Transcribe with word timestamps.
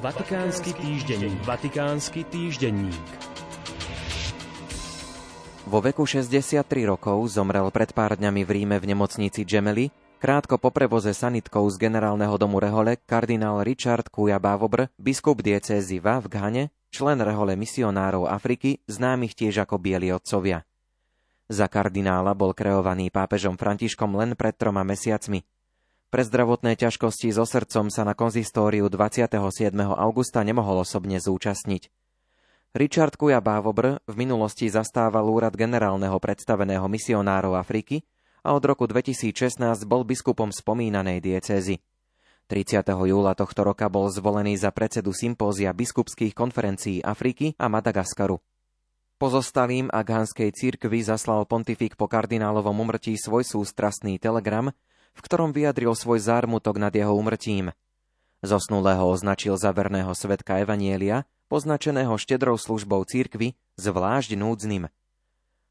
Vatikánsky 0.00 0.72
týždenník. 0.80 1.44
Vatikánsky 1.44 2.24
týždenník. 2.24 3.04
Vo 5.68 5.84
veku 5.84 6.08
63 6.08 6.64
rokov 6.88 7.28
zomrel 7.28 7.68
pred 7.68 7.92
pár 7.92 8.16
dňami 8.16 8.40
v 8.40 8.50
Ríme 8.50 8.80
v 8.80 8.96
nemocnici 8.96 9.44
Gemelli, 9.44 9.92
krátko 10.16 10.56
po 10.56 10.72
prevoze 10.72 11.12
sanitkou 11.12 11.68
z 11.68 11.76
generálneho 11.76 12.32
domu 12.40 12.64
Rehole 12.64 12.96
kardinál 13.04 13.60
Richard 13.60 14.08
Kuja 14.08 14.40
Bávobr, 14.40 14.88
biskup 14.96 15.44
diecézy 15.44 16.00
Va 16.00 16.16
v 16.16 16.32
Ghane, 16.32 16.64
člen 16.88 17.20
Rehole 17.20 17.52
misionárov 17.60 18.24
Afriky, 18.24 18.80
známych 18.88 19.36
tiež 19.36 19.68
ako 19.68 19.76
Bieli 19.76 20.16
otcovia. 20.16 20.64
Za 21.52 21.68
kardinála 21.68 22.32
bol 22.32 22.56
kreovaný 22.56 23.12
pápežom 23.12 23.60
Františkom 23.60 24.16
len 24.16 24.32
pred 24.32 24.56
troma 24.56 24.80
mesiacmi– 24.80 25.44
pre 26.10 26.26
zdravotné 26.26 26.74
ťažkosti 26.74 27.30
so 27.30 27.46
srdcom 27.46 27.86
sa 27.86 28.02
na 28.02 28.18
konzistóriu 28.18 28.90
27. 28.90 29.30
augusta 29.78 30.42
nemohol 30.42 30.82
osobne 30.82 31.22
zúčastniť. 31.22 31.86
Richard 32.74 33.14
Kuja 33.14 33.38
Bávobr 33.38 34.02
v 34.06 34.14
minulosti 34.18 34.66
zastával 34.66 35.26
úrad 35.30 35.54
generálneho 35.54 36.18
predstaveného 36.18 36.86
misionárov 36.90 37.54
Afriky 37.54 38.02
a 38.42 38.54
od 38.54 38.62
roku 38.66 38.90
2016 38.90 39.62
bol 39.86 40.02
biskupom 40.02 40.50
spomínanej 40.50 41.22
diecézy. 41.22 41.78
30. 42.50 42.82
júla 42.90 43.38
tohto 43.38 43.62
roka 43.62 43.86
bol 43.86 44.10
zvolený 44.10 44.58
za 44.58 44.74
predsedu 44.74 45.14
sympózia 45.14 45.70
biskupských 45.70 46.34
konferencií 46.34 46.98
Afriky 46.98 47.54
a 47.54 47.70
Madagaskaru. 47.70 48.42
Pozostalým 49.22 49.86
a 49.94 50.02
ghanskej 50.02 50.50
církvi 50.50 51.06
zaslal 51.06 51.46
pontifik 51.46 51.94
po 51.94 52.10
kardinálovom 52.10 52.74
umrtí 52.74 53.14
svoj 53.14 53.46
sústrastný 53.46 54.18
telegram, 54.18 54.74
v 55.14 55.20
ktorom 55.20 55.50
vyjadril 55.50 55.92
svoj 55.94 56.20
zármutok 56.22 56.78
nad 56.78 56.94
jeho 56.94 57.14
umrtím. 57.14 57.74
Zosnulého 58.40 59.04
označil 59.04 59.58
za 59.60 59.68
verného 59.74 60.10
svetka 60.16 60.60
Evanielia, 60.62 61.28
poznačeného 61.52 62.16
štedrou 62.16 62.56
službou 62.56 63.04
církvy, 63.04 63.58
zvlášť 63.76 64.38
núdznym. 64.38 64.88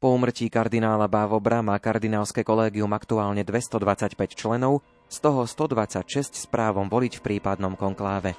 Po 0.00 0.16
umrtí 0.16 0.48
kardinála 0.48 1.12
Bávobra 1.12 1.60
má 1.60 1.76
kardinálske 1.76 2.40
kolégium 2.40 2.88
aktuálne 2.96 3.44
225 3.44 4.16
členov, 4.32 4.80
z 5.12 5.16
toho 5.20 5.44
126 5.44 6.40
s 6.40 6.44
právom 6.48 6.88
voliť 6.88 7.20
v 7.20 7.22
prípadnom 7.22 7.76
konkláve. 7.76 8.32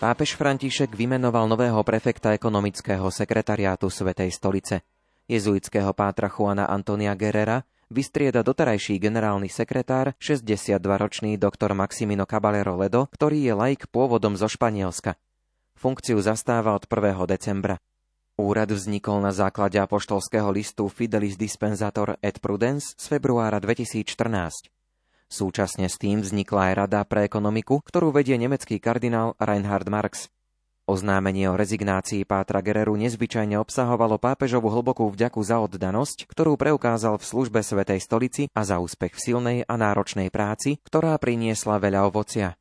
Pápež 0.00 0.32
František 0.36 0.96
vymenoval 0.96 1.44
nového 1.44 1.80
prefekta 1.84 2.32
ekonomického 2.32 3.08
sekretariátu 3.12 3.92
Svetej 3.92 4.32
stolice. 4.32 4.80
Jezuitského 5.28 5.92
pátra 5.92 6.32
Juana 6.32 6.68
Antonia 6.68 7.12
Guerrera 7.12 7.60
vystrieda 7.90 8.46
doterajší 8.46 9.02
generálny 9.02 9.50
sekretár, 9.50 10.14
62-ročný 10.22 11.36
doktor 11.36 11.74
Maximino 11.74 12.24
Caballero 12.24 12.78
Ledo, 12.78 13.10
ktorý 13.10 13.50
je 13.50 13.54
laik 13.58 13.90
pôvodom 13.90 14.38
zo 14.38 14.46
Španielska. 14.46 15.18
Funkciu 15.74 16.22
zastáva 16.22 16.72
od 16.78 16.86
1. 16.86 17.26
decembra. 17.26 17.76
Úrad 18.40 18.72
vznikol 18.72 19.20
na 19.20 19.36
základe 19.36 19.76
apoštolského 19.76 20.48
listu 20.48 20.88
Fidelis 20.88 21.36
Dispensator 21.36 22.16
et 22.24 22.40
Prudence 22.40 22.96
z 22.96 23.04
februára 23.10 23.60
2014. 23.60 24.72
Súčasne 25.28 25.86
s 25.86 26.00
tým 26.00 26.24
vznikla 26.24 26.72
aj 26.72 26.74
Rada 26.74 27.00
pre 27.04 27.28
ekonomiku, 27.28 27.84
ktorú 27.84 28.10
vedie 28.10 28.40
nemecký 28.40 28.80
kardinál 28.80 29.36
Reinhard 29.36 29.86
Marx. 29.92 30.32
Oznámenie 30.90 31.46
o 31.46 31.54
rezignácii 31.54 32.26
Pátra 32.26 32.58
Gereru 32.58 32.98
nezvyčajne 32.98 33.54
obsahovalo 33.62 34.18
pápežovú 34.18 34.74
hlbokú 34.74 35.06
vďaku 35.14 35.38
za 35.38 35.62
oddanosť, 35.62 36.26
ktorú 36.26 36.58
preukázal 36.58 37.14
v 37.14 37.28
službe 37.30 37.62
Svetej 37.62 38.02
stolici 38.02 38.50
a 38.50 38.66
za 38.66 38.82
úspech 38.82 39.14
v 39.14 39.22
silnej 39.22 39.58
a 39.70 39.78
náročnej 39.78 40.34
práci, 40.34 40.82
ktorá 40.82 41.14
priniesla 41.22 41.78
veľa 41.78 42.10
ovocia. 42.10 42.58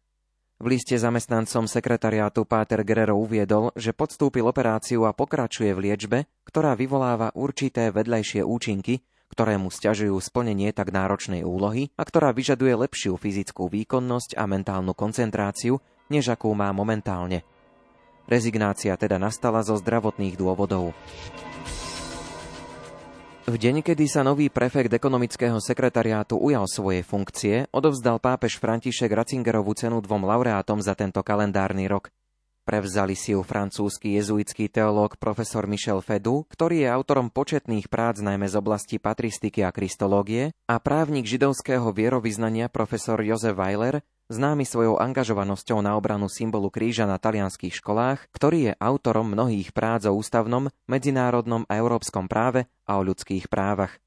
V 0.61 0.77
liste 0.77 0.94
zamestnancom 0.94 1.66
sekretariátu 1.66 2.45
Páter 2.45 2.85
Guerrero 2.85 3.17
uviedol, 3.17 3.73
že 3.73 3.97
podstúpil 3.97 4.45
operáciu 4.45 5.09
a 5.09 5.12
pokračuje 5.18 5.73
v 5.73 5.89
liečbe, 5.89 6.29
ktorá 6.45 6.78
vyvoláva 6.78 7.34
určité 7.34 7.89
vedľajšie 7.89 8.45
účinky, 8.45 9.01
ktoré 9.34 9.57
mu 9.57 9.73
stiažujú 9.73 10.13
splnenie 10.22 10.69
tak 10.69 10.94
náročnej 10.94 11.41
úlohy 11.41 11.89
a 11.97 12.06
ktorá 12.06 12.29
vyžaduje 12.38 12.78
lepšiu 12.78 13.18
fyzickú 13.18 13.73
výkonnosť 13.73 14.38
a 14.38 14.45
mentálnu 14.45 14.94
koncentráciu, 14.94 15.81
než 16.13 16.29
akú 16.29 16.53
má 16.53 16.69
momentálne– 16.69 17.41
Rezignácia 18.29 18.94
teda 18.94 19.17
nastala 19.17 19.66
zo 19.66 19.73
zdravotných 19.73 20.38
dôvodov. 20.38 20.94
V 23.50 23.57
deň, 23.57 23.81
kedy 23.81 24.06
sa 24.06 24.22
nový 24.22 24.53
prefekt 24.53 24.94
ekonomického 24.94 25.57
sekretariátu 25.57 26.38
ujal 26.38 26.69
svoje 26.69 27.01
funkcie, 27.01 27.66
odovzdal 27.73 28.22
pápež 28.22 28.62
František 28.62 29.09
Ratzingerovú 29.09 29.73
cenu 29.73 29.97
dvom 30.06 30.22
laureátom 30.29 30.78
za 30.85 30.94
tento 30.94 31.25
kalendárny 31.25 31.89
rok. 31.89 32.13
Prevzali 32.62 33.18
si 33.18 33.34
ju 33.34 33.41
francúzsky 33.41 34.13
jezuitský 34.22 34.69
teológ 34.69 35.18
profesor 35.18 35.66
Michel 35.66 36.06
Fedu, 36.06 36.45
ktorý 36.53 36.85
je 36.85 36.94
autorom 36.94 37.34
početných 37.34 37.89
prác 37.89 38.22
najmä 38.22 38.45
z 38.45 38.62
oblasti 38.62 39.01
patristiky 39.01 39.66
a 39.66 39.73
kristológie, 39.73 40.53
a 40.69 40.78
právnik 40.78 41.25
židovského 41.25 41.89
vierovýznania 41.89 42.69
profesor 42.69 43.18
Jozef 43.25 43.57
Weiler, 43.57 44.06
známy 44.29 44.63
svojou 44.63 45.01
angažovanosťou 45.01 45.81
na 45.81 45.97
obranu 45.97 46.29
symbolu 46.29 46.69
kríža 46.69 47.09
na 47.09 47.17
talianských 47.17 47.73
školách, 47.73 48.29
ktorý 48.29 48.72
je 48.72 48.73
autorom 48.78 49.34
mnohých 49.34 49.73
prác 49.73 50.06
o 50.06 50.13
ústavnom, 50.13 50.69
medzinárodnom 50.85 51.66
a 51.66 51.73
európskom 51.81 52.29
práve 52.29 52.69
a 52.85 53.01
o 53.01 53.03
ľudských 53.03 53.50
právach. 53.50 53.97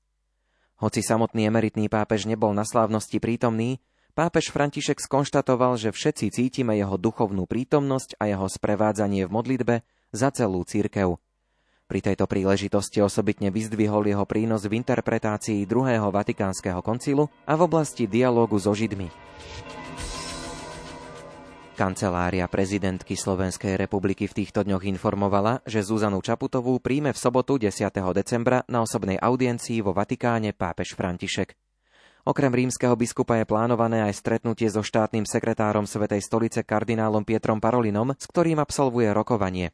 Hoci 0.79 1.03
samotný 1.03 1.47
emeritný 1.51 1.91
pápež 1.91 2.27
nebol 2.27 2.55
na 2.55 2.63
slávnosti 2.63 3.19
prítomný, 3.19 3.83
pápež 4.15 4.51
František 4.55 5.03
skonštatoval, 5.03 5.79
že 5.79 5.95
všetci 5.95 6.31
cítime 6.31 6.79
jeho 6.79 6.95
duchovnú 6.99 7.47
prítomnosť 7.47 8.19
a 8.23 8.31
jeho 8.31 8.47
sprevádzanie 8.47 9.27
v 9.27 9.31
modlitbe 9.31 9.75
za 10.15 10.31
celú 10.31 10.63
církev. 10.63 11.19
Pri 11.87 12.01
tejto 12.01 12.25
príležitosti 12.25 13.05
osobitne 13.05 13.53
vyzdvihol 13.53 14.09
jeho 14.09 14.25
prínos 14.25 14.65
v 14.65 14.81
interpretácii 14.81 15.69
druhého 15.69 16.09
Vatikánskeho 16.09 16.81
koncilu 16.81 17.29
a 17.45 17.53
v 17.53 17.69
oblasti 17.69 18.09
dialógu 18.09 18.57
so 18.57 18.73
Židmi. 18.73 19.13
Kancelária 21.73 22.45
prezidentky 22.53 23.17
Slovenskej 23.17 23.81
republiky 23.81 24.29
v 24.29 24.45
týchto 24.45 24.61
dňoch 24.61 24.85
informovala, 24.85 25.65
že 25.65 25.81
Zuzanu 25.81 26.21
Čaputovú 26.21 26.77
príjme 26.85 27.17
v 27.17 27.19
sobotu 27.19 27.57
10. 27.57 27.89
decembra 28.13 28.61
na 28.69 28.85
osobnej 28.85 29.17
audiencii 29.17 29.81
vo 29.81 29.97
Vatikáne 29.97 30.53
pápež 30.53 30.93
František. 30.93 31.57
Okrem 32.29 32.53
rímskeho 32.53 32.93
biskupa 32.93 33.41
je 33.41 33.49
plánované 33.49 34.05
aj 34.05 34.21
stretnutie 34.21 34.69
so 34.69 34.85
štátnym 34.85 35.25
sekretárom 35.25 35.89
Svetej 35.89 36.21
stolice 36.21 36.61
kardinálom 36.61 37.25
Pietrom 37.25 37.57
Parolinom, 37.57 38.13
s 38.21 38.29
ktorým 38.29 38.61
absolvuje 38.61 39.09
rokovanie. 39.11 39.73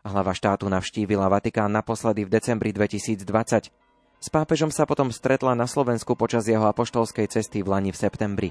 Hlava 0.00 0.32
štátu 0.32 0.72
navštívila 0.72 1.28
Vatikán 1.28 1.76
naposledy 1.76 2.24
v 2.24 2.40
decembri 2.40 2.72
2020. 2.72 3.68
S 4.16 4.28
pápežom 4.32 4.72
sa 4.72 4.88
potom 4.88 5.12
stretla 5.12 5.52
na 5.52 5.68
Slovensku 5.68 6.16
počas 6.16 6.48
jeho 6.48 6.64
apoštolskej 6.64 7.28
cesty 7.28 7.60
v 7.60 7.68
Lani 7.68 7.92
v 7.92 8.00
septembri. 8.00 8.50